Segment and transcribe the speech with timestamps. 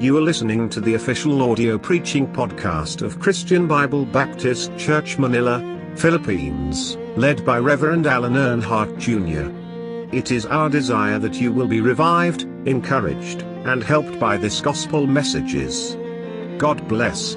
[0.00, 5.58] You are listening to the official audio preaching podcast of Christian Bible Baptist Church Manila,
[5.96, 9.50] Philippines, led by Reverend Alan Earnhardt Jr.
[10.14, 15.04] It is our desire that you will be revived, encouraged, and helped by this gospel
[15.04, 15.96] messages.
[16.58, 17.34] God bless.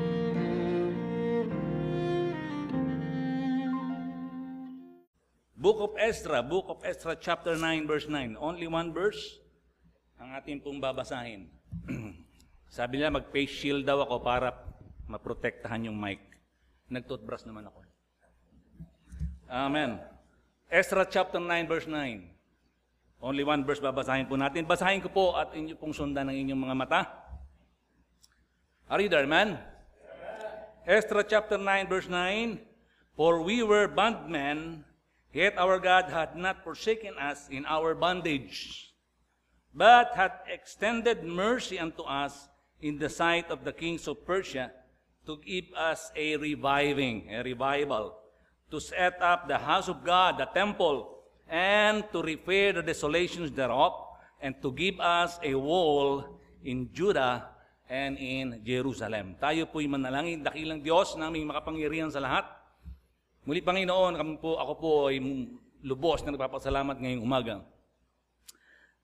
[5.58, 8.38] Book of Ezra, Book of Ezra chapter 9 verse 9.
[8.40, 9.40] Only one verse
[10.22, 11.50] ang ating pong babasahin.
[12.72, 14.56] Sabi nila mag-face shield daw ako para
[15.04, 16.24] maprotektahan yung mic.
[16.88, 17.84] Nag-toothbrush naman ako.
[19.52, 20.00] Amen.
[20.72, 22.32] Ezra chapter 9 verse 9.
[23.20, 24.64] Only one verse babasahin po natin.
[24.64, 27.02] Basahin ko po at inyo pong sundan ng inyong mga mata.
[28.88, 29.60] Are you there, man?
[30.88, 32.56] Ezra chapter 9 verse 9.
[33.20, 34.88] For we were bondmen,
[35.36, 38.96] yet our God had not forsaken us in our bondage,
[39.76, 42.51] but had extended mercy unto us
[42.82, 44.74] in the sight of the kings of Persia
[45.26, 48.18] to give us a reviving, a revival,
[48.74, 53.94] to set up the house of God, the temple, and to repair the desolations thereof,
[54.42, 57.54] and to give us a wall in Judah
[57.92, 59.36] and in Jerusalem.
[59.38, 62.48] Tayo po'y manalangin, dakilang Diyos, naming makapangyarihan sa lahat.
[63.44, 65.20] Muli, Panginoon, kami po, ako po ay
[65.84, 67.62] lubos na nagpapasalamat ngayong umaga.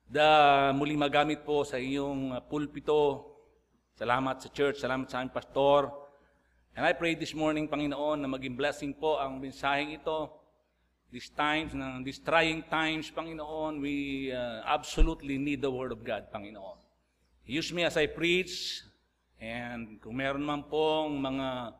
[0.08, 3.27] Da muli magamit po sa iyong pulpito.
[3.98, 5.90] Salamat sa church, salamat sa aming pastor.
[6.78, 10.30] And I pray this morning, Panginoon, na maging blessing po ang mensaheng ito.
[11.09, 16.30] These times, na these trying times, Panginoon, we uh, absolutely need the Word of God,
[16.30, 16.78] Panginoon.
[17.50, 18.86] Use me as I preach.
[19.42, 21.73] And kung meron man pong mga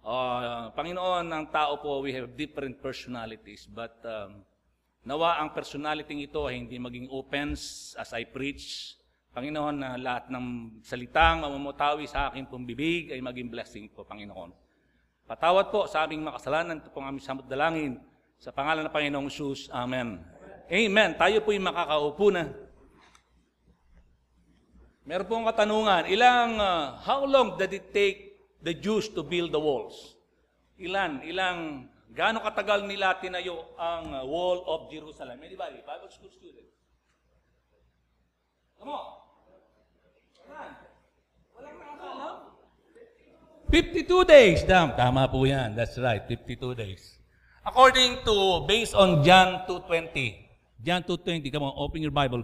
[0.00, 3.68] Uh, Panginoon, ang tao po, we have different personalities.
[3.68, 4.40] But um,
[5.04, 8.96] nawa ang personality ito ay hindi maging open as I preach.
[9.30, 14.50] Panginoon, na lahat ng salitang mamamutawi sa aking pong bibig ay maging blessing po, Panginoon.
[15.30, 16.82] Patawad po sa aming makasalanan.
[16.82, 18.02] Ito pong aming samot dalangin.
[18.42, 19.70] Sa pangalan ng Panginoong Jesus.
[19.70, 20.18] Amen.
[20.66, 21.10] Amen.
[21.14, 22.50] Tayo po yung makakaupo na.
[25.06, 26.10] Meron pong katanungan.
[26.10, 28.30] Ilang, uh, how long did it take
[28.62, 30.16] the Jews to build the walls.
[30.80, 35.40] Ilan, ilang, gaano katagal nila tinayo ang uh, wall of Jerusalem?
[35.40, 35.80] Anybody?
[35.84, 36.68] Bible school student?
[38.80, 39.19] Come on.
[42.00, 42.36] Ilan?
[42.40, 42.44] Walang
[43.04, 43.68] nakakalam?
[43.70, 44.58] 52 days.
[44.66, 45.78] Damn, tama po yan.
[45.78, 47.20] That's right, 52 days.
[47.62, 50.82] According to, based on John 2.20.
[50.82, 52.42] John 2.20, come on, open your Bible.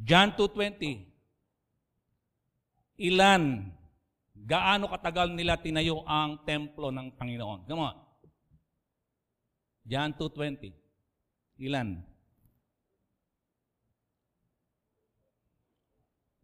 [0.00, 1.06] John 2.20.
[3.02, 3.70] Ilan
[4.34, 7.68] gaano katagal nila tinayo ang templo ng Panginoon.
[7.70, 7.96] Come on.
[9.86, 10.72] John 2.20.
[11.62, 12.02] Ilan?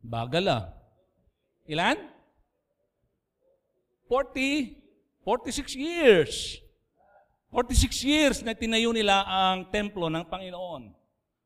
[0.02, 0.77] Bagal ah.
[1.68, 2.00] Ilan?
[4.08, 4.72] 40,
[5.22, 6.64] 46 years.
[7.52, 10.92] 46 years na tinayo nila ang templo ng Panginoon.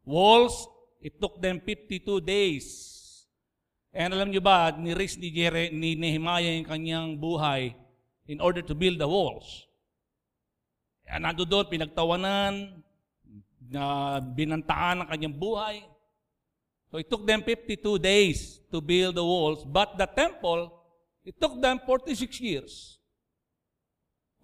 [0.06, 0.66] Walls,
[1.02, 2.66] it took them 52 days.
[3.90, 7.74] And alam niyo ba, ni-risk ni, Jere, ni Nehemiah yung kanyang buhay
[8.30, 9.66] in order to build the walls.
[11.04, 12.82] And nando doon, pinagtawanan,
[13.72, 15.84] na binantaan ang kanyang buhay.
[16.92, 20.68] So it took them 52 days to build the walls, but the temple,
[21.24, 23.00] it took them 46 years.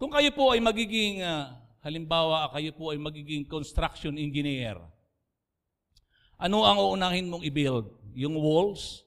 [0.00, 1.52] Kung kayo po ay magiging, uh,
[1.84, 4.80] halimbawa, kayo po ay magiging construction engineer,
[6.40, 7.92] ano ang uunahin mong i-build?
[8.16, 9.04] Yung walls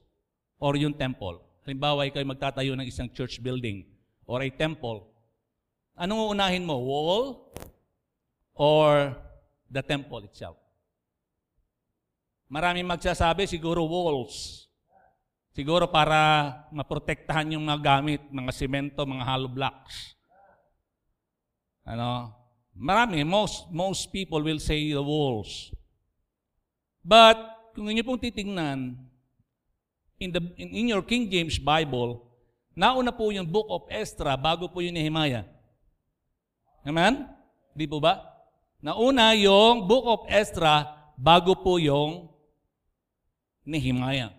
[0.62, 1.42] or yung temple.
[1.66, 3.82] Halimbawa, ikaw magtatayo ng isang church building
[4.22, 5.10] or a temple.
[5.98, 6.78] Anong uunahin mo?
[6.78, 7.50] Wall
[8.54, 9.18] or
[9.66, 10.61] the temple itself?
[12.52, 14.68] Maraming magsasabi, siguro walls.
[15.56, 20.12] Siguro para maprotektahan yung mga gamit, mga semento, mga hollow blocks.
[21.88, 22.28] Ano?
[22.76, 25.72] Marami, most, most people will say the walls.
[27.00, 27.40] But,
[27.72, 29.00] kung inyo pong titingnan,
[30.20, 32.20] in, the, in, in your King James Bible,
[32.76, 35.48] nauna po yung book of Ezra bago po yung Nehemiah.
[36.84, 37.32] Amen?
[37.72, 38.20] Di po ba?
[38.84, 42.31] Nauna yung book of Ezra bago po yung
[43.64, 44.34] Nehemiah.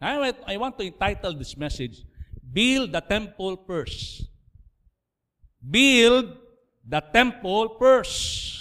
[0.00, 2.04] I, I want to entitle this message,
[2.40, 4.28] Build the Temple First.
[5.58, 6.36] Build
[6.84, 8.52] the Temple First.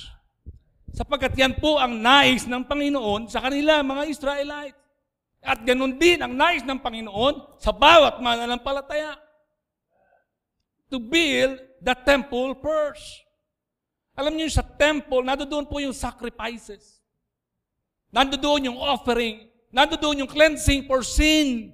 [0.93, 4.77] Sapagkat yan po ang nais ng Panginoon sa kanila, mga Israelites.
[5.43, 9.19] At ganun din ang nais ng Panginoon sa bawat mananampalataya.
[10.87, 13.25] To build the temple first.
[14.15, 17.01] Alam niyo sa temple, nandoon po yung sacrifices.
[18.13, 19.49] Nandoon yung offering.
[19.73, 21.73] Nandoon yung cleansing for sin.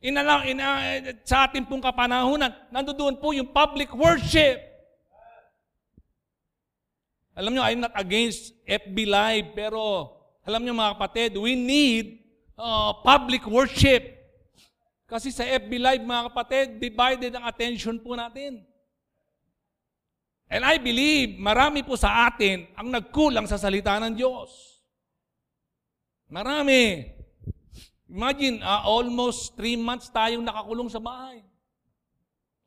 [0.00, 0.96] Inala, ina,
[1.28, 4.56] sa ating pong kapanahunan, nandoon po yung public worship.
[7.36, 10.08] Alam nyo, I'm not against FB Live, pero
[10.48, 12.24] alam nyo mga kapatid, we need
[12.56, 14.16] uh, public worship.
[15.04, 18.64] Kasi sa FB Live, mga kapatid, divided ang attention po natin.
[20.48, 24.69] And I believe, marami po sa atin ang nagkulang sa salita ng Diyos.
[26.30, 27.10] Marami.
[28.10, 31.42] Imagine, uh, almost three months tayong nakakulong sa bahay.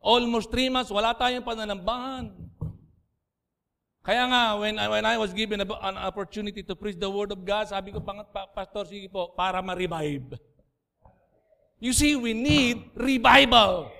[0.03, 2.31] Almost three months, wala tayong pananambahan.
[4.03, 7.71] Kaya nga, when, when I was given an opportunity to preach the Word of God,
[7.71, 8.03] sabi ko,
[8.51, 10.35] Pastor, sige po, para ma-revive.
[11.79, 13.91] You see, we need revival.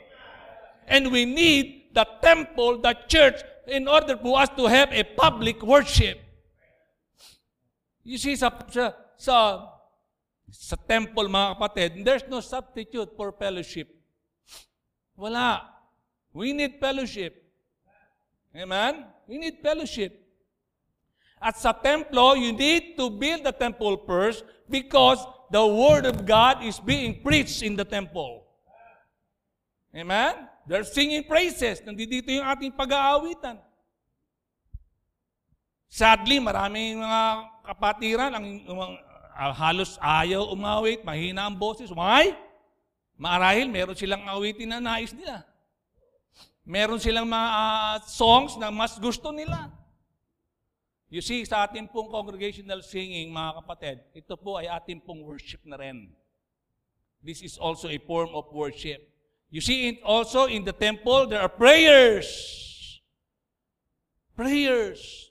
[0.88, 5.64] And we need the temple, the church, in order for us to have a public
[5.64, 6.20] worship.
[8.04, 8.92] You see, sa, sa,
[9.24, 9.72] sa
[10.54, 13.90] sa temple, mga kapatid, there's no substitute for fellowship.
[15.18, 15.66] Wala.
[16.30, 17.42] We need fellowship.
[18.54, 19.10] Amen?
[19.26, 20.14] We need fellowship.
[21.42, 25.18] At sa templo, you need to build the temple first because
[25.50, 28.46] the Word of God is being preached in the temple.
[29.94, 30.50] Amen?
[30.70, 31.82] They're singing praises.
[31.82, 33.58] Nandito yung ating pag-aawitan.
[35.90, 37.22] Sadly, maraming mga
[37.70, 38.48] kapatiran ang
[39.36, 41.90] uh, halos ayaw umawit, mahina ang boses.
[41.90, 42.34] Why?
[43.18, 45.46] Marahil meron silang awitin na nais nila.
[46.64, 49.70] Meron silang mga uh, songs na mas gusto nila.
[51.14, 55.62] You see, sa ating pong congregational singing, mga kapatid, ito po ay ating pong worship
[55.62, 56.10] na rin.
[57.22, 58.98] This is also a form of worship.
[59.54, 62.26] You see, it also in the temple, there are prayers.
[64.34, 65.30] Prayers.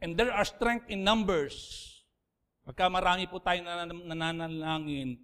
[0.00, 1.91] And there are strength in numbers.
[2.62, 3.66] Pagka marami po tayong
[4.06, 5.18] nananalangin,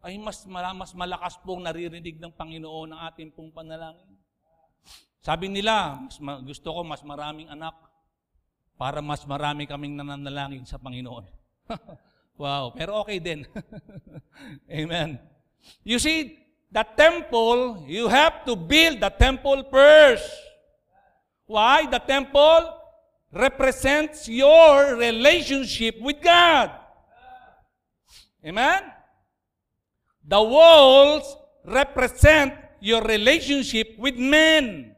[0.00, 4.16] ay mas, mas malakas pong naririnig ng Panginoon ang ating pong panalangin.
[5.20, 7.76] Sabi nila, mas, gusto ko mas maraming anak
[8.80, 11.28] para mas marami kaming nananalangin sa Panginoon.
[12.40, 13.44] wow, pero okay din.
[14.80, 15.20] Amen.
[15.84, 16.40] You see,
[16.72, 20.24] the temple, you have to build the temple first.
[21.44, 21.84] Why?
[21.84, 22.79] The temple
[23.32, 26.70] represents your relationship with God.
[28.44, 28.82] Amen?
[30.26, 34.96] The walls represent your relationship with men.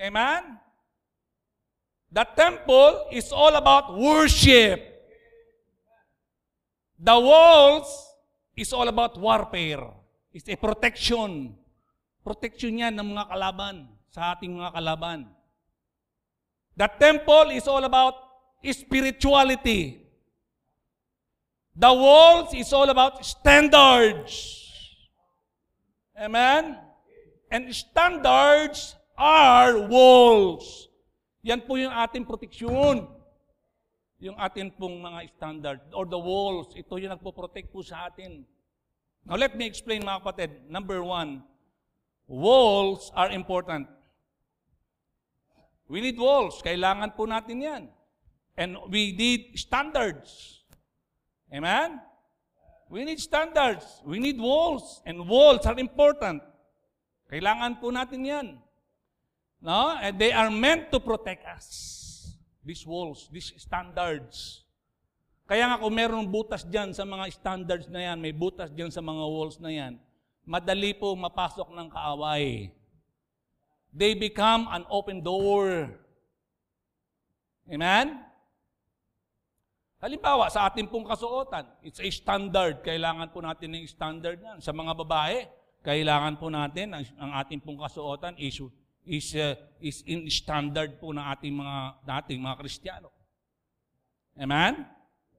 [0.00, 0.58] Amen?
[2.12, 4.80] The temple is all about worship.
[6.98, 7.88] The walls
[8.56, 9.90] is all about warfare.
[10.32, 11.56] It's a protection.
[12.22, 15.26] Protection yan ng mga kalaban, sa ating mga kalaban.
[16.76, 18.14] The temple is all about
[18.64, 20.02] spirituality.
[21.76, 24.60] The walls is all about standards.
[26.16, 26.76] Amen?
[27.50, 30.88] And standards are walls.
[31.42, 33.08] Yan po yung ating proteksyon.
[34.22, 36.70] Yung ating pong mga standard or the walls.
[36.78, 38.46] Ito yung nagpo-protect po sa atin.
[39.26, 40.50] Now let me explain mga kapatid.
[40.70, 41.42] Number one,
[42.28, 43.88] walls are important.
[45.92, 46.64] We need walls.
[46.64, 47.82] Kailangan po natin yan.
[48.56, 50.64] And we need standards.
[51.52, 52.00] Amen?
[52.88, 54.00] We need standards.
[54.00, 55.04] We need walls.
[55.04, 56.40] And walls are important.
[57.28, 58.48] Kailangan po natin yan.
[59.60, 59.92] No?
[60.00, 61.68] And they are meant to protect us.
[62.64, 64.64] These walls, these standards.
[65.44, 69.04] Kaya nga kung merong butas dyan sa mga standards na yan, may butas dyan sa
[69.04, 70.00] mga walls na yan,
[70.48, 72.72] madali po mapasok ng kaaway.
[73.92, 75.92] They become an open door.
[77.68, 78.24] Amen?
[80.02, 82.82] Halimbawa, sa ating pong kasuotan, it's a standard.
[82.82, 84.58] Kailangan po natin ng standard yan.
[84.58, 85.46] Sa mga babae,
[85.84, 88.58] kailangan po natin, ang, ang ating pong kasuotan is,
[89.06, 93.14] is, uh, is in standard po ng ating mga, dating mga Kristiyano.
[94.34, 94.88] Amen?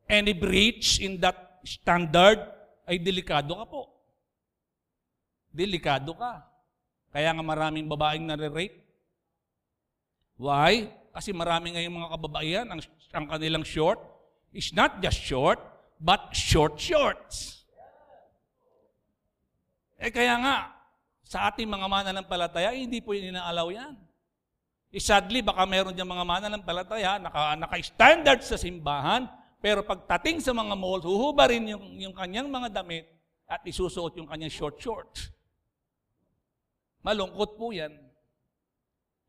[0.08, 2.40] Any breach in that standard
[2.88, 3.90] ay delikado ka po.
[5.52, 6.53] Delikado ka.
[7.14, 8.82] Kaya nga maraming babaeng nare-rape.
[10.42, 10.90] Why?
[11.14, 12.82] Kasi marami ngayong mga kababaihan, ang,
[13.14, 14.02] ang kanilang short
[14.50, 15.62] is not just short,
[16.02, 17.70] but short shorts.
[20.02, 20.74] Eh kaya nga,
[21.22, 23.94] sa ating mga mananampalataya, hindi po inaalaw yan.
[24.94, 29.26] Eh, sadly, baka meron dyan mga mananampalataya, naka, naka-standard sa simbahan,
[29.58, 33.10] pero pagtating sa mga malls, huhubarin yung, yung kanyang mga damit
[33.50, 35.33] at isusuot yung kanyang short shorts.
[37.04, 37.92] Malungkot po yan.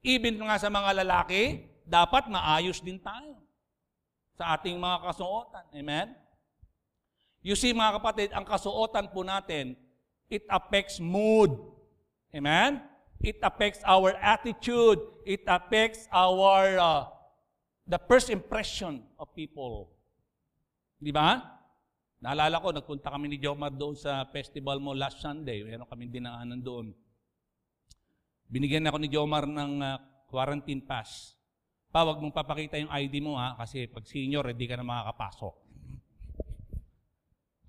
[0.04, 3.44] Even nga sa mga lalaki, dapat maayos din tayo.
[4.34, 5.64] sa ating mga kasuotan.
[5.74, 6.06] Amen?
[7.40, 9.78] You see, mga kapatid, ang kasuotan po natin,
[10.26, 11.54] it affects mood.
[12.34, 12.82] Amen?
[13.22, 14.98] It affects our attitude.
[15.22, 17.02] It affects our, uh,
[17.86, 19.94] the first impression of people.
[20.98, 21.40] Di ba?
[22.18, 25.62] Naalala ko, nagpunta kami ni Jomar doon sa festival mo last Sunday.
[25.62, 26.90] Meron kami dinaanan doon.
[28.48, 29.96] Binigyan ako ni Jomar ng uh,
[30.28, 31.34] quarantine pass.
[31.94, 35.54] Pa, wag mong papakita yung ID mo ha, kasi pag senior, hindi ka na makakapasok.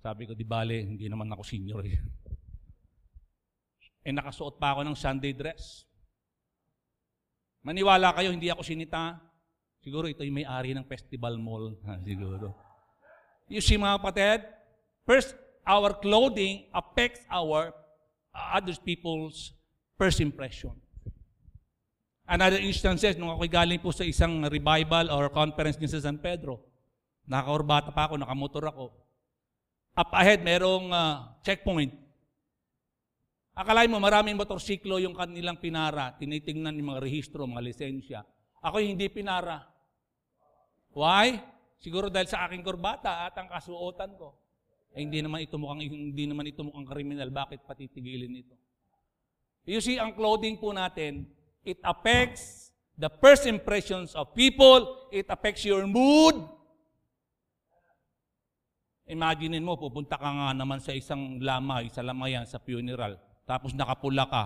[0.02, 1.98] Sabi ko, di bale, hindi naman ako senior eh.
[4.06, 5.82] Eh, nakasuot pa ako ng Sunday dress.
[7.66, 9.18] Maniwala kayo, hindi ako sinita.
[9.82, 11.74] Siguro ito yung may-ari ng festival mall.
[11.86, 12.54] Ha, siguro.
[13.50, 14.46] You see mga kapatid,
[15.06, 15.34] first,
[15.66, 17.74] our clothing affects our
[18.30, 19.54] uh, other people's
[19.96, 20.72] first impression.
[22.26, 26.58] Another instances, nung ako'y galing po sa isang revival or conference din sa San Pedro,
[27.24, 28.90] nakaurbata pa ako, nakamotor ako.
[29.96, 31.94] Up ahead, merong uh, checkpoint.
[33.56, 36.12] Akalain mo, maraming motorsiklo yung kanilang pinara.
[36.18, 38.20] Tinitingnan yung mga rehistro, mga lisensya.
[38.60, 39.64] Ako hindi pinara.
[40.92, 41.40] Why?
[41.80, 44.36] Siguro dahil sa aking kurbata at ang kasuotan ko.
[44.92, 47.30] Eh, hindi naman ito mukhang, hindi naman ito mukhang kriminal.
[47.32, 48.65] Bakit patitigilin ito?
[49.66, 51.26] You see, ang clothing po natin,
[51.66, 55.10] It affects the first impressions of people.
[55.10, 56.38] It affects your mood.
[59.10, 64.30] Imaginin mo, pupunta ka nga naman sa isang lamay, sa lamayan, sa funeral, tapos nakapula
[64.30, 64.44] ka.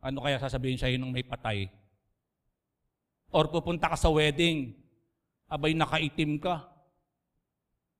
[0.00, 1.68] Ano kaya sasabihin sa'yo nung may patay?
[3.28, 4.72] Or pupunta ka sa wedding,
[5.52, 6.64] abay nakaitim ka.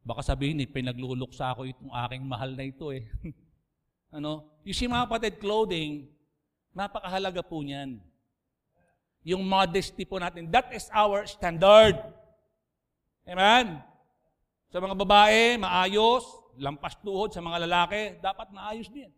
[0.01, 3.05] Baka sabihin, eh, pinagluluksa ako itong aking mahal na ito eh.
[4.11, 4.51] ano?
[4.67, 6.11] You see mga kapatid, clothing
[6.71, 7.99] Napakahalaga po niyan.
[9.27, 11.99] Yung modesty po natin, that is our standard.
[13.27, 13.83] Amen?
[14.71, 16.25] Sa mga babae, maayos,
[16.57, 19.11] lampas tuhod sa mga lalaki, dapat maayos din.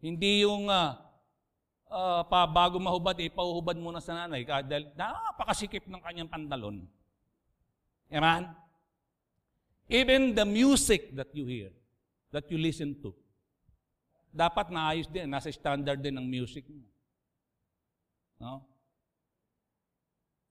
[0.00, 0.96] Hindi yung uh,
[1.90, 6.86] uh, pa bago mahubad, eh, pauhubad muna sa nanay dahil napakasikip ng kanyang pantalon.
[8.08, 8.48] Amen?
[9.90, 11.74] Even the music that you hear,
[12.32, 13.12] that you listen to,
[14.34, 16.82] dapat naayos din, nasa standard din ng music mo.
[18.42, 18.66] No?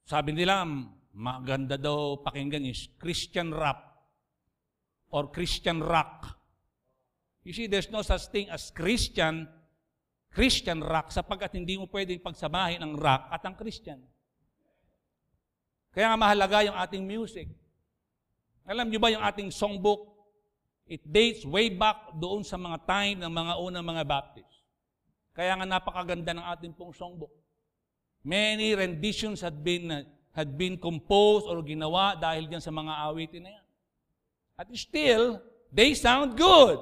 [0.07, 0.63] Sabi nila,
[1.11, 4.07] maganda daw pakinggan is Christian rap
[5.11, 6.39] or Christian rock.
[7.43, 9.51] You see, there's no such thing as Christian
[10.33, 14.01] Christian rock sapagkat hindi mo pwedeng pagsamahin ang rock at ang Christian.
[15.93, 17.53] Kaya nga mahalaga yung ating music.
[18.65, 20.12] Alam niyo ba yung ating songbook?
[20.83, 24.51] It dates way back doon sa mga time ng mga unang mga Baptist.
[25.31, 27.31] Kaya nga napakaganda ng ating pong songbook.
[28.23, 33.51] Many renditions had been had been composed or ginawa dahil diyan sa mga awitin na
[33.53, 33.65] yan.
[34.57, 36.81] At still, they sound good.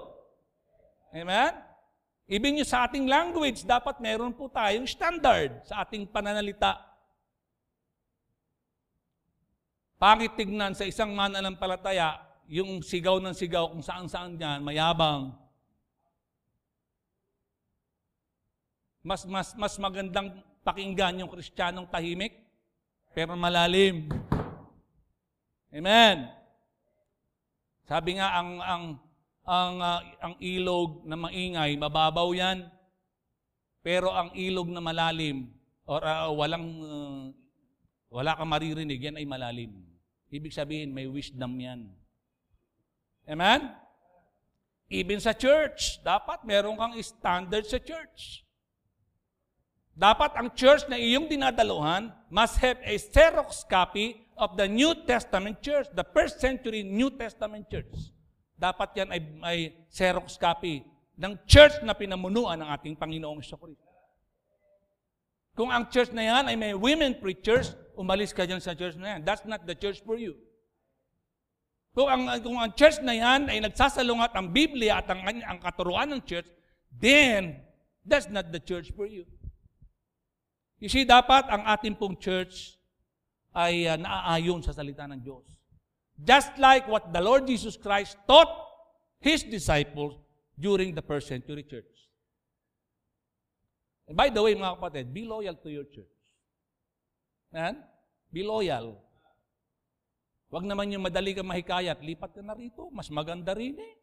[1.12, 1.52] Amen?
[2.32, 6.80] Even yung sa ating language, dapat meron po tayong standard sa ating pananalita.
[10.00, 15.34] Pangit tignan sa isang mananampalataya, yung sigaw ng sigaw kung saan-saan yan, mayabang.
[19.02, 22.38] Mas, mas, mas magandang pakinggan yung kristyanong tahimik,
[23.12, 24.08] pero malalim.
[25.74, 26.42] Amen.
[27.92, 28.84] Sabi nga ang ang
[29.44, 32.72] ang uh, ang ilog na maingay mababaw 'yan.
[33.84, 35.50] Pero ang ilog na malalim
[35.84, 37.24] or uh, walang uh,
[38.08, 39.76] wala kang maririnig yan ay malalim.
[40.32, 41.92] Ibig sabihin may wisdom 'yan.
[43.30, 43.72] Amen?
[44.92, 48.44] Even sa church, dapat meron kang standard sa church.
[49.96, 55.64] Dapat ang church na iyong dinadaluhan must have a Xerox copy of the New Testament
[55.64, 58.12] church, the first century New Testament church.
[58.56, 59.58] Dapat yan ay, ay
[59.92, 60.84] Xerox copy
[61.16, 63.60] ng church na pinamunuan ng ating Panginoong Kristo.
[65.52, 69.16] Kung ang church na yan ay may women preachers, umalis ka dyan sa church na
[69.16, 69.22] yan.
[69.22, 70.40] That's not the church for you.
[71.92, 76.08] Kung ang, kung ang church na yan ay nagsasalungat ang Biblia at ang, ang katuruan
[76.16, 76.48] ng church,
[76.88, 77.60] then
[78.08, 79.28] that's not the church for you.
[80.80, 82.80] You see, dapat ang ating pong church
[83.52, 85.46] ay uh, naaayon sa salita ng Diyos.
[86.16, 88.50] Just like what the Lord Jesus Christ taught
[89.20, 90.16] His disciples
[90.56, 91.92] during the first century church.
[94.08, 96.10] And by the way, mga kapatid, be loyal to your church.
[97.52, 97.84] And
[98.32, 98.96] be loyal.
[100.52, 103.96] Huwag naman yung madali kang mahikayat, lipat ka na rito, mas maganda rin eh.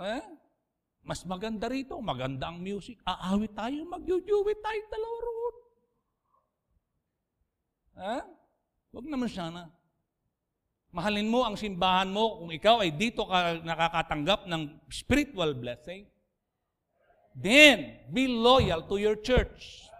[0.00, 0.24] eh?
[1.04, 2.96] Mas maganda rito, maganda ang music.
[3.04, 5.56] Aawit tayo, mag-jujuwit tayo dalawa roon.
[8.00, 8.22] Eh?
[8.96, 9.68] Huwag naman sana.
[10.88, 16.08] Mahalin mo ang simbahan mo kung ikaw ay dito ka nakakatanggap ng spiritual blessing.
[17.36, 19.91] Then, be loyal to your church.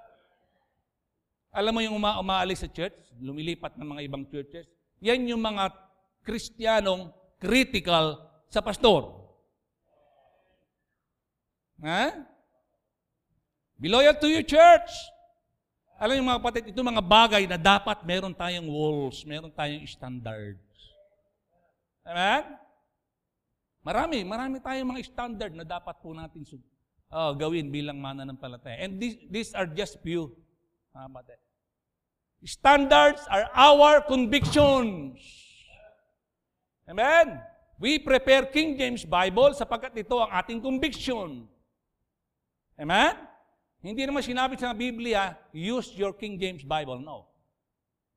[1.53, 4.65] Alam mo yung uma umaalis sa church, lumilipat ng mga ibang churches,
[5.05, 5.69] yan yung mga
[6.23, 7.11] Kristiyanong
[7.43, 8.15] critical
[8.47, 9.11] sa pastor.
[11.83, 12.15] Ha?
[13.75, 14.89] Be loyal to your church.
[15.99, 20.95] Alam yung mga kapatid, ito mga bagay na dapat meron tayong walls, meron tayong standards.
[22.07, 22.55] Amen?
[23.83, 26.47] Marami, marami tayong mga standard na dapat po natin
[27.11, 28.87] uh, gawin bilang mananampalataya.
[28.87, 30.31] And this, these are just few.
[30.93, 31.41] Mga kapatid.
[32.43, 35.17] Standards are our convictions.
[36.85, 37.41] Amen?
[37.81, 41.49] We prepare King James Bible sapagkat ito ang ating conviction.
[42.77, 43.15] Amen?
[43.83, 47.03] Hindi naman sinabi sa Biblia, use your King James Bible.
[47.03, 47.27] No.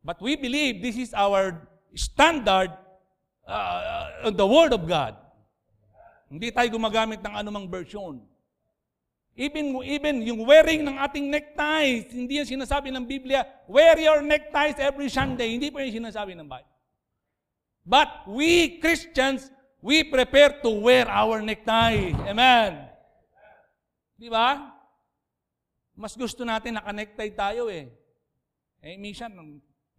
[0.05, 1.65] But we believe this is our
[1.97, 2.69] standard
[3.47, 5.17] uh, the Word of God.
[6.29, 8.21] Hindi tayo gumagamit ng anumang version.
[9.35, 14.79] Even, even yung wearing ng ating neckties, hindi yan sinasabi ng Biblia, wear your neckties
[14.79, 15.59] every Sunday.
[15.59, 16.71] Hindi po yan sinasabi ng Bible.
[17.83, 19.51] But we Christians,
[19.83, 22.15] we prepare to wear our necktie.
[22.23, 22.87] Amen.
[24.15, 24.71] Di ba?
[25.99, 27.91] Mas gusto natin naka-necktie tayo eh.
[28.79, 29.35] Eh, minsan,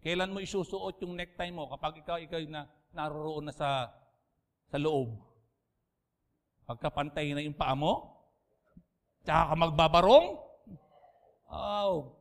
[0.00, 2.64] kailan mo isusuot yung necktie mo kapag ikaw, ikaw na
[2.96, 3.92] naroroon na sa,
[4.72, 5.12] sa loob?
[6.64, 8.15] Pagkapantay na yung paa mo,
[9.26, 10.26] Tsaka ka magbabarong?
[11.50, 12.14] Oh.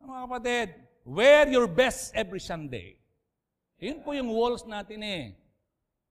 [0.00, 0.68] Mga kapatid,
[1.04, 2.96] wear your best every Sunday.
[3.76, 5.36] Yun po yung walls natin eh.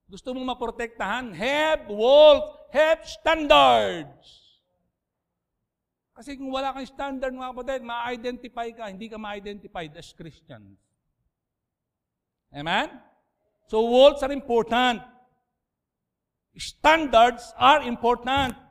[0.05, 1.33] Gusto mong maprotektahan?
[1.33, 4.61] Have walls, have standards.
[6.13, 10.77] Kasi kung wala kang standard, mga kapatid, ma-identify ka, hindi ka ma-identified as Christians.
[12.53, 12.93] Amen?
[13.67, 15.01] So walls are important.
[16.55, 18.66] Standards are important.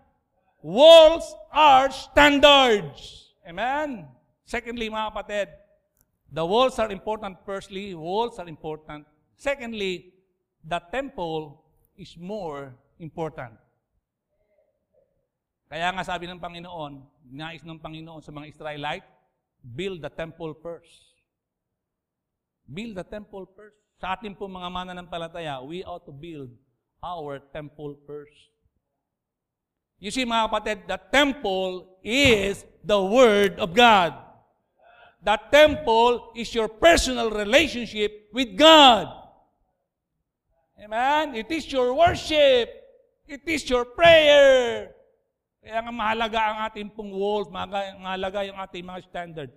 [0.63, 3.33] Walls are standards.
[3.47, 4.09] Amen?
[4.45, 5.47] Secondly, mga kapatid,
[6.33, 7.39] the walls are important.
[7.45, 9.07] Firstly, walls are important.
[9.37, 10.15] Secondly,
[10.65, 11.63] the temple
[11.97, 13.55] is more important.
[15.67, 19.07] Kaya nga sabi ng Panginoon, nais ng Panginoon sa mga Israelite,
[19.61, 21.19] build the temple first.
[22.71, 23.77] Build the temple first.
[23.99, 26.55] Sa ating po mga mananampalataya, we ought to build
[27.03, 28.56] our temple first.
[29.97, 34.13] You see mga kapatid, the temple is the Word of God.
[35.25, 39.11] The temple is your personal relationship with God.
[40.79, 41.35] Amen?
[41.35, 42.71] It is your worship.
[43.27, 44.95] It is your prayer.
[45.59, 49.51] Kaya nga mahalaga ang ating pong walls, mahalaga yung ating mga standard.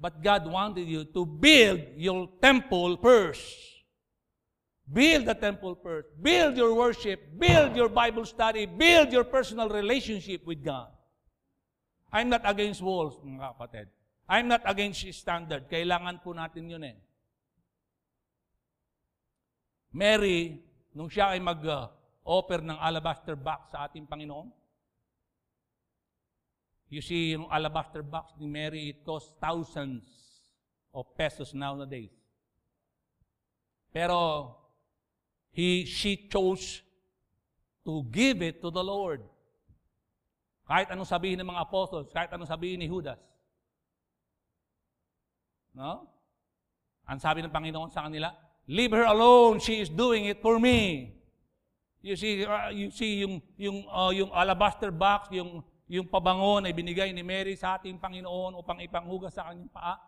[0.00, 3.75] But God wanted you to build your temple first.
[4.86, 6.06] Build the temple first.
[6.22, 7.18] Build your worship.
[7.34, 8.66] Build your Bible study.
[8.66, 10.94] Build your personal relationship with God.
[12.14, 13.86] I'm not against walls, mga kapatid.
[14.30, 15.66] I'm not against standard.
[15.66, 16.98] Kailangan po natin yun eh.
[19.90, 20.62] Mary,
[20.94, 24.54] nung siya ay mag-offer ng alabaster box sa ating Panginoon,
[26.86, 30.06] you see, yung alabaster box ni Mary, it costs thousands
[30.94, 32.14] of pesos nowadays.
[33.90, 34.65] Pero
[35.56, 36.84] he, she chose
[37.80, 39.24] to give it to the Lord.
[40.68, 43.16] Kahit anong sabihin ng mga apostles, kahit anong sabihin ni Judas.
[45.72, 46.04] No?
[47.08, 51.14] Ang sabi ng Panginoon sa kanila, Leave her alone, she is doing it for me.
[52.02, 56.74] You see, uh, you see yung, yung, uh, yung alabaster box, yung, yung pabango na
[56.74, 60.02] ibinigay ni Mary sa ating Panginoon upang ipanghugas sa kanyang paa.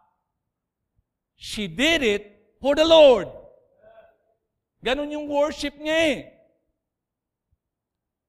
[1.38, 2.22] She did it
[2.58, 3.30] for the Lord.
[4.84, 6.18] Ganon yung worship niya eh.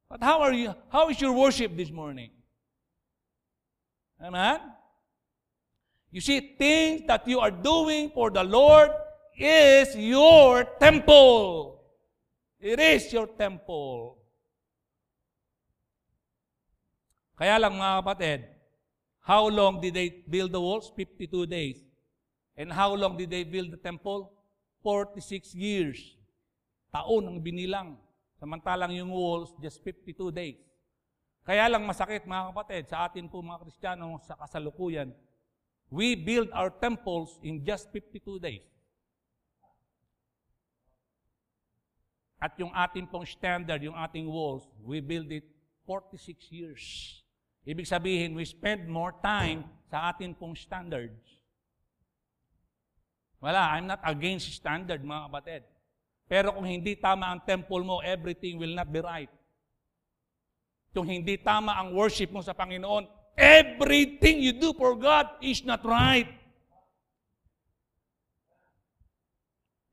[0.10, 2.32] But how are you, how is your worship this morning?
[4.18, 4.60] Amen?
[6.10, 8.90] You see, things that you are doing for the Lord
[9.38, 11.86] is your temple.
[12.60, 14.18] It is your temple.
[17.38, 18.40] Kaya lang mga kapatid,
[19.22, 20.92] how long did they build the walls?
[20.98, 21.78] 52 days.
[22.58, 24.34] And how long did they build the temple?
[24.82, 26.19] 46 years
[26.90, 27.98] taon ang binilang.
[28.40, 30.60] Samantalang yung walls, just 52 days.
[31.44, 35.10] Kaya lang masakit mga kapatid, sa atin po mga Kristiyano sa kasalukuyan,
[35.90, 38.66] we build our temples in just 52 days.
[42.40, 45.44] At yung ating pong standard, yung ating walls, we build it
[45.84, 46.84] 46 years.
[47.68, 51.20] Ibig sabihin, we spend more time sa atin pong standards.
[53.44, 55.62] Wala, I'm not against standard, mga kapatid.
[56.30, 59.34] Pero kung hindi tama ang temple mo, everything will not be right.
[60.94, 65.82] Kung hindi tama ang worship mo sa Panginoon, everything you do for God is not
[65.82, 66.30] right.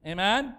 [0.04, 0.52] Amen?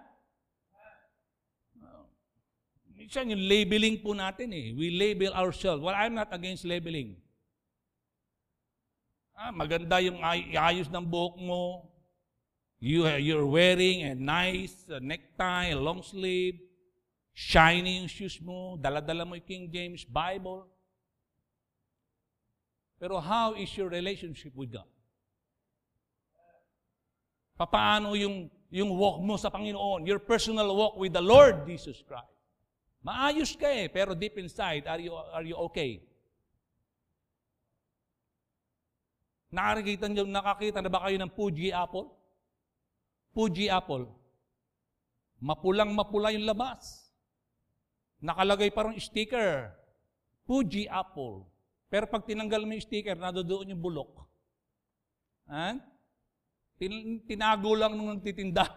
[2.98, 4.74] Minsan yung labeling po natin eh.
[4.76, 5.80] We label ourselves.
[5.80, 7.16] Well, I'm not against labeling.
[9.38, 11.88] Ah, maganda yung ay- ayos ng buhok mo.
[12.78, 16.62] You, you're wearing a nice uh, necktie, a long sleeve,
[17.34, 20.70] shiny yung shoes mo, dala-dala mo yung King James Bible.
[23.02, 24.90] Pero how is your relationship with God?
[27.58, 30.06] Paano yung, yung walk mo sa Panginoon?
[30.06, 32.30] Your personal walk with the Lord Jesus Christ.
[33.02, 36.06] Maayos ka eh, pero deep inside, are you, are you okay?
[39.50, 42.14] Nakakita, nakakita na ba kayo ng Fuji apple?
[43.32, 44.08] Fuji apple.
[45.38, 47.08] Mapulang mapula yung labas.
[48.18, 49.70] Nakalagay parang sticker.
[50.50, 51.46] Fuji apple.
[51.88, 54.26] Pero pag tinanggal mo yung sticker, nadodoon yung bulok.
[55.48, 55.80] Ha?
[56.76, 58.68] Tin- tinago lang nung nagtitinda.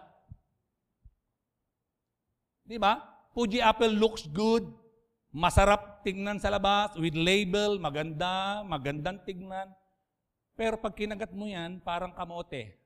[2.63, 3.03] Di ba?
[3.35, 4.63] Fuji apple looks good.
[5.31, 9.71] Masarap tingnan sa labas, with label, maganda, magandang tingnan.
[10.59, 12.80] Pero pag kinagat mo yan, parang kamote.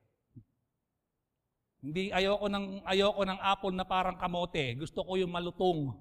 [1.86, 4.74] Hindi, ayoko ng, ayoko ng apple na parang kamote.
[4.74, 5.94] Gusto ko yung malutong.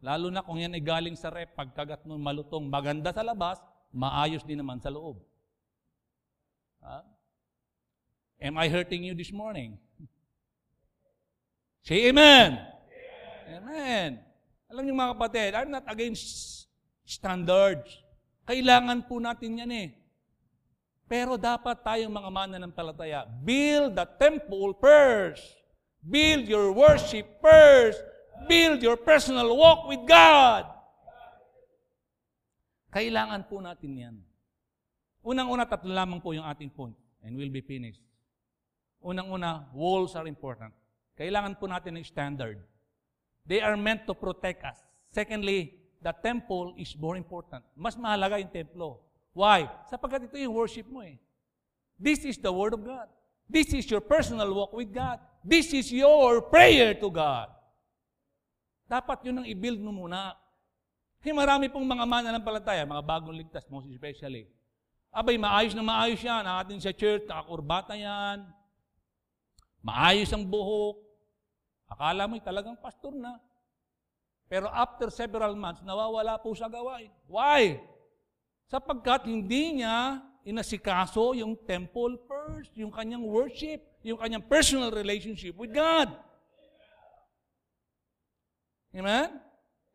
[0.00, 3.60] Lalo na kung yan ay galing sa rep, pagkagat mo malutong, maganda sa labas,
[3.92, 5.20] maayos din naman sa loob.
[6.80, 7.04] Ha?
[8.48, 9.76] Am I hurting you this morning?
[11.86, 12.64] Say amen.
[13.44, 14.24] Amen.
[14.72, 16.24] Alam niyo mga kapatid, I'm not against
[17.04, 17.92] standards.
[18.48, 19.88] Kailangan po natin yan eh.
[21.04, 25.44] Pero dapat tayong mga mananampalataya, build the temple first.
[26.04, 28.00] Build your worship first.
[28.48, 30.68] Build your personal walk with God.
[32.92, 34.16] Kailangan po natin yan.
[35.24, 36.94] Unang-una, tatlo lamang po yung ating point.
[37.24, 38.04] And we'll be finished.
[39.00, 40.72] Unang-una, walls are important.
[41.16, 42.60] Kailangan po natin ng standard.
[43.44, 44.80] They are meant to protect us.
[45.12, 47.64] Secondly, the temple is more important.
[47.76, 49.00] Mas mahalaga yung templo.
[49.34, 49.66] Why?
[49.90, 51.18] Sapagkat ito yung worship mo eh.
[51.98, 53.10] This is the Word of God.
[53.50, 55.18] This is your personal walk with God.
[55.44, 57.50] This is your prayer to God.
[58.88, 60.32] Dapat yun ang i-build mo muna.
[61.18, 64.48] Kasi marami pong mga mananampalataya, mga bagong ligtas, most especially.
[65.10, 66.46] Abay, maayos na maayos yan.
[66.46, 68.46] Atin sa church, nakakurbata yan.
[69.84, 71.00] Maayos ang buhok.
[71.90, 73.36] Akala mo, talagang pastor na.
[74.48, 77.12] Pero after several months, nawawala po sa gawain.
[77.28, 77.80] Why?
[78.68, 85.72] Sapagkat hindi niya inasikaso yung temple first, yung kanyang worship, yung kanyang personal relationship with
[85.72, 86.12] God.
[88.94, 89.40] Amen?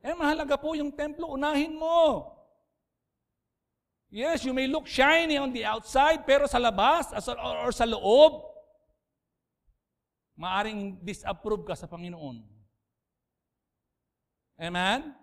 [0.01, 2.35] Eh, mahalaga po yung templo, unahin mo.
[4.09, 8.41] Yes, you may look shiny on the outside, pero sa labas or, sa loob,
[10.33, 12.41] maaring disapprove ka sa Panginoon.
[14.57, 15.13] Amen?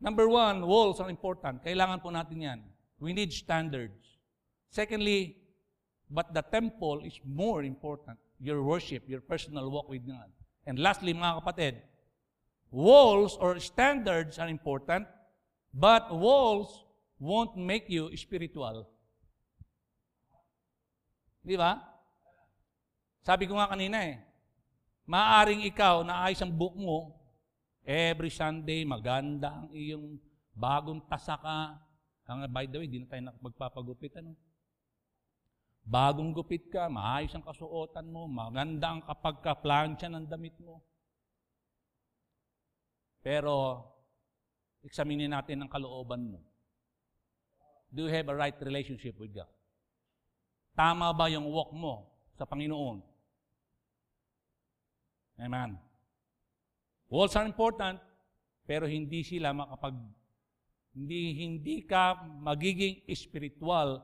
[0.00, 1.62] Number one, walls are important.
[1.66, 2.60] Kailangan po natin yan.
[3.02, 4.18] We need standards.
[4.70, 5.38] Secondly,
[6.10, 8.18] but the temple is more important.
[8.38, 10.30] Your worship, your personal walk with God.
[10.66, 11.74] And lastly, mga kapatid,
[12.70, 15.08] walls or standards are important,
[15.74, 16.86] but walls
[17.18, 18.86] won't make you spiritual.
[21.42, 21.82] Di ba?
[23.26, 24.22] Sabi ko nga kanina eh,
[25.08, 27.17] maaring ikaw na ayos ang book mo,
[27.88, 30.20] every Sunday, maganda ang iyong
[30.52, 31.80] bagong tasaka.
[32.28, 34.12] Ang, by the way, di na tayo magpapagupit.
[34.20, 34.36] Ano?
[35.88, 40.84] Bagong gupit ka, maayos ang kasuotan mo, maganda ang kapag ka-plancha ng damit mo.
[43.24, 43.80] Pero,
[44.84, 46.44] examinin natin ang kalooban mo.
[47.88, 49.48] Do you have a right relationship with God?
[50.76, 53.00] Tama ba yung walk mo sa Panginoon?
[55.40, 55.87] Amen.
[57.08, 57.96] Walls are important,
[58.68, 59.96] pero hindi sila makapag
[60.92, 64.02] hindi hindi ka magiging spiritual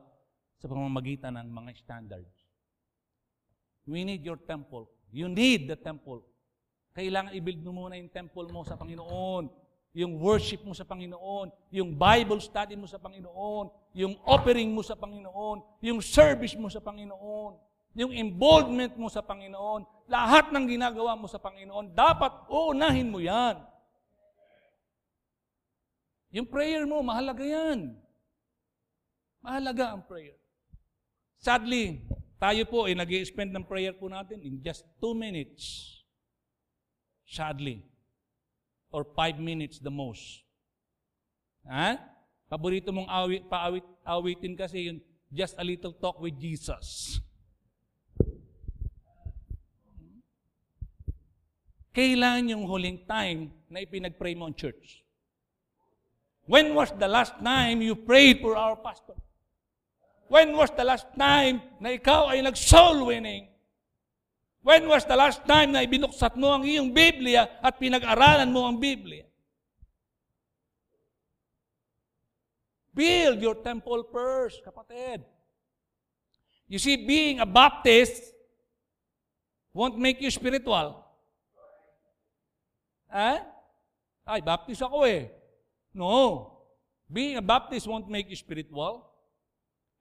[0.57, 2.35] sa pamamagitan ng mga standards.
[3.85, 4.89] We need your temple.
[5.13, 6.25] You need the temple.
[6.95, 9.51] Kailangan i-build mo muna yung temple mo sa Panginoon.
[9.95, 11.51] Yung worship mo sa Panginoon.
[11.71, 13.69] Yung Bible study mo sa Panginoon.
[13.93, 15.61] Yung offering mo sa Panginoon.
[15.83, 17.59] Yung service mo sa Panginoon.
[17.95, 19.87] Yung involvement mo sa Panginoon.
[20.11, 23.57] Lahat ng ginagawa mo sa Panginoon, dapat uunahin mo yan.
[26.35, 27.95] Yung prayer mo, mahalaga yan.
[29.39, 30.35] Mahalaga ang prayer.
[31.39, 32.03] Sadly,
[32.35, 35.97] Tayo po ay nag spend ng prayer po natin in just two minutes.
[37.23, 37.81] Sadly.
[38.91, 40.43] Or five minutes the most.
[41.65, 41.97] Ha?
[42.45, 44.97] Paborito mong awit, paawit, awitin kasi yun,
[45.33, 47.17] just a little talk with Jesus.
[51.95, 54.99] Kailan yung huling time na ipinag-pray mo ang church?
[56.43, 59.15] When was the last time you prayed for our pastor?
[60.27, 63.47] When was the last time na ikaw ay nag-soul winning?
[64.59, 68.75] When was the last time na ibinuksat mo ang iyong Biblia at pinag-aralan mo ang
[68.75, 69.23] Biblia?
[72.91, 75.23] Build your temple first, kapatid.
[76.67, 78.35] You see, being a Baptist
[79.71, 81.04] won't make you spiritual.
[83.15, 83.39] Eh?
[84.27, 85.31] Ay, Baptist ako eh.
[85.95, 86.51] No.
[87.07, 89.07] Being a Baptist won't make you spiritual.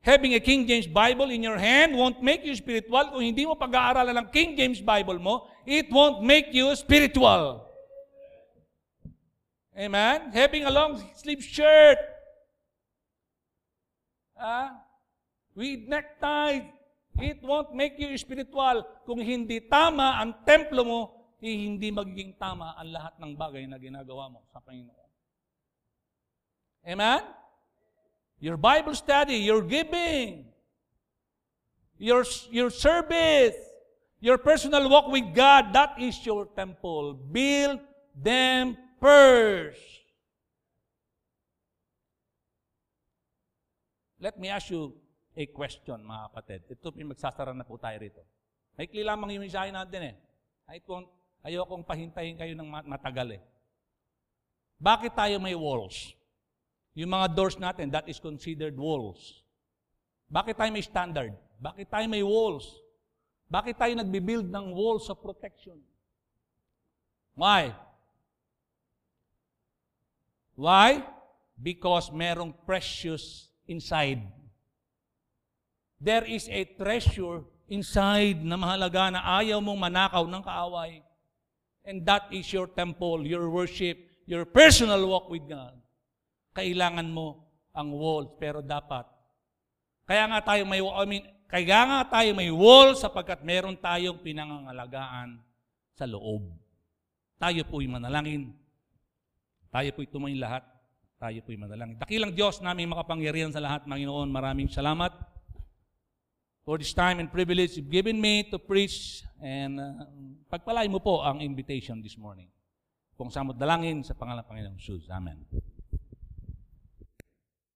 [0.02, 3.14] Having a King James Bible in your hand won't make you spiritual.
[3.14, 7.64] Kung hindi mo pag-aaralan ng King James Bible mo, it won't make you spiritual.
[9.72, 10.34] Amen?
[10.34, 11.96] Having a long sleeve shirt,
[14.36, 14.76] ah,
[15.54, 16.68] with necktie,
[17.22, 18.82] it won't make you spiritual.
[19.06, 21.00] Kung hindi tama ang templo mo,
[21.44, 25.10] eh, hindi magiging tama ang lahat ng bagay na ginagawa mo sa Panginoon.
[26.88, 27.20] Amen?
[28.40, 30.48] Your Bible study, your giving,
[32.00, 33.56] your, your service,
[34.24, 37.12] your personal walk with God, that is your temple.
[37.12, 37.80] Build
[38.16, 39.80] them first.
[44.16, 44.96] Let me ask you
[45.36, 46.60] a question, mga kapatid.
[46.72, 48.24] Ito, magsasara na po tayo rito.
[48.80, 50.14] Maikli lamang yung mensahe natin eh.
[50.72, 51.12] I won't
[51.44, 53.42] Ayokong pahintayin kayo ng matagal eh.
[54.80, 56.16] Bakit tayo may walls?
[56.96, 59.44] Yung mga doors natin, that is considered walls.
[60.32, 61.36] Bakit tayo may standard?
[61.60, 62.80] Bakit tayo may walls?
[63.52, 65.76] Bakit tayo nagbibuild ng walls of protection?
[67.36, 67.76] Why?
[70.56, 71.04] Why?
[71.60, 74.24] Because merong precious inside.
[76.00, 81.03] There is a treasure inside na mahalaga na ayaw mong manakaw ng kaaway.
[81.84, 85.76] And that is your temple, your worship, your personal walk with God.
[86.56, 87.44] Kailangan mo
[87.76, 89.04] ang walls, pero dapat.
[90.08, 95.40] Kaya nga tayo may, I mean, kaya nga tayo may wall sapagkat meron tayong pinangangalagaan
[95.92, 96.56] sa loob.
[97.36, 98.56] Tayo po'y manalangin.
[99.68, 100.64] Tayo po'y tumayin lahat.
[101.20, 102.00] Tayo po'y manalangin.
[102.00, 104.32] Dakilang Diyos namin makapangyarihan sa lahat, Panginoon.
[104.32, 105.12] Maraming salamat
[106.64, 110.08] for this time and privilege you've given me to preach and uh,
[110.48, 112.48] pagpalay mo po ang invitation this morning.
[113.14, 115.06] Kung sa mo dalangin sa pangalan ng Panginoong Jesus.
[115.12, 115.44] Amen.